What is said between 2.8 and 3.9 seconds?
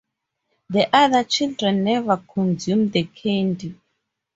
the candy.